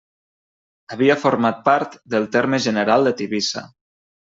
[0.95, 3.69] Havia format part del terme general de Tivissa.